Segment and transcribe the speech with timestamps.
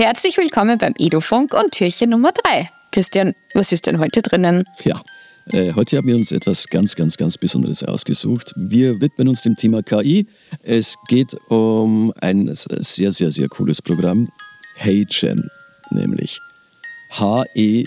[0.00, 2.70] Herzlich willkommen beim Edufunk und Türchen Nummer 3.
[2.90, 4.64] Christian, was ist denn heute drinnen?
[4.82, 4.98] Ja,
[5.52, 8.54] äh, heute haben wir uns etwas ganz, ganz, ganz Besonderes ausgesucht.
[8.56, 10.26] Wir widmen uns dem Thema KI.
[10.62, 14.30] Es geht um ein sehr, sehr, sehr cooles Programm,
[14.76, 15.50] HeyGen,
[15.90, 16.40] nämlich
[17.10, 17.84] H-E-Y-G-E-N.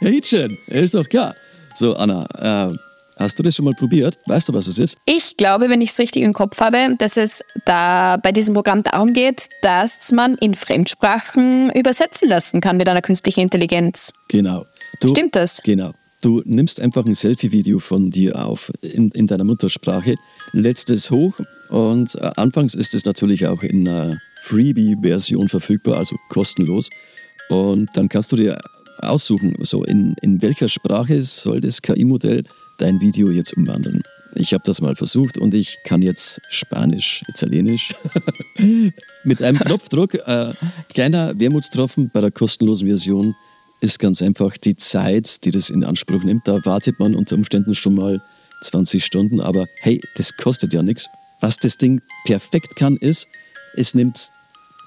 [0.00, 1.34] HeyGen, ist doch klar.
[1.74, 2.74] So, Anna, äh,
[3.16, 4.18] Hast du das schon mal probiert?
[4.26, 4.96] Weißt du, was es ist?
[5.06, 8.82] Ich glaube, wenn ich es richtig im Kopf habe, dass es da bei diesem Programm
[8.82, 14.12] darum geht, dass man in Fremdsprachen übersetzen lassen kann mit einer künstlichen Intelligenz.
[14.28, 14.66] Genau.
[15.00, 15.62] Du, Stimmt das?
[15.62, 15.92] Genau.
[16.22, 20.16] Du nimmst einfach ein Selfie-Video von dir auf in, in deiner Muttersprache,
[20.52, 26.16] lädst es hoch und äh, anfangs ist es natürlich auch in einer Freebie-Version verfügbar, also
[26.30, 26.88] kostenlos.
[27.50, 28.58] Und dann kannst du dir
[28.98, 32.44] aussuchen, so in, in welcher Sprache soll das KI-Modell
[32.78, 34.02] dein Video jetzt umwandeln.
[34.34, 37.94] Ich habe das mal versucht und ich kann jetzt Spanisch, Italienisch
[39.24, 40.14] mit einem Knopfdruck.
[40.14, 40.52] Äh,
[40.92, 43.34] kleiner Wermutstropfen bei der kostenlosen Version
[43.80, 46.48] ist ganz einfach die Zeit, die das in Anspruch nimmt.
[46.48, 48.20] Da wartet man unter Umständen schon mal
[48.62, 51.08] 20 Stunden, aber hey, das kostet ja nichts.
[51.40, 53.28] Was das Ding perfekt kann, ist,
[53.76, 54.30] es nimmt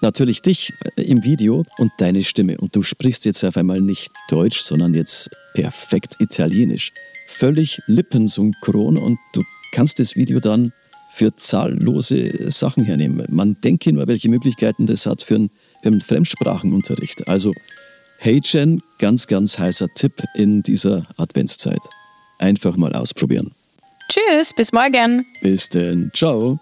[0.00, 2.58] natürlich dich äh, im Video und deine Stimme.
[2.58, 6.92] Und du sprichst jetzt auf einmal nicht Deutsch, sondern jetzt perfekt Italienisch
[7.26, 10.72] völlig lippensynchron und du kannst das Video dann
[11.10, 13.26] für zahllose Sachen hernehmen.
[13.30, 15.50] Man denke nur, welche Möglichkeiten das hat für einen,
[15.82, 17.26] für einen Fremdsprachenunterricht.
[17.28, 17.52] Also
[18.18, 21.80] HeyGen, ganz, ganz heißer Tipp in dieser Adventszeit.
[22.38, 23.52] Einfach mal ausprobieren.
[24.08, 25.24] Tschüss, bis morgen.
[25.42, 26.60] Bis denn, ciao.